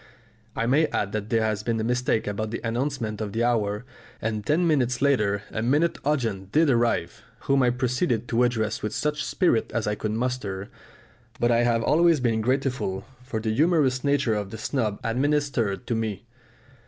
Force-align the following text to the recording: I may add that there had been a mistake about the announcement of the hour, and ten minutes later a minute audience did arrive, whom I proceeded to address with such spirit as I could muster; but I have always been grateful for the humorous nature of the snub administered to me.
I 0.55 0.65
may 0.65 0.87
add 0.87 1.11
that 1.11 1.29
there 1.29 1.43
had 1.43 1.63
been 1.63 1.79
a 1.79 1.83
mistake 1.83 2.25
about 2.25 2.49
the 2.49 2.59
announcement 2.63 3.21
of 3.21 3.33
the 3.33 3.43
hour, 3.43 3.85
and 4.19 4.43
ten 4.43 4.65
minutes 4.65 4.99
later 4.99 5.43
a 5.51 5.61
minute 5.61 5.99
audience 6.03 6.49
did 6.51 6.71
arrive, 6.71 7.21
whom 7.41 7.61
I 7.61 7.69
proceeded 7.69 8.27
to 8.29 8.41
address 8.41 8.81
with 8.81 8.95
such 8.95 9.23
spirit 9.23 9.71
as 9.75 9.85
I 9.85 9.93
could 9.93 10.13
muster; 10.13 10.69
but 11.39 11.51
I 11.51 11.59
have 11.61 11.83
always 11.83 12.19
been 12.19 12.41
grateful 12.41 13.05
for 13.23 13.39
the 13.39 13.53
humorous 13.53 14.03
nature 14.03 14.33
of 14.33 14.49
the 14.49 14.57
snub 14.57 14.99
administered 15.03 15.85
to 15.85 15.93
me. 15.93 16.25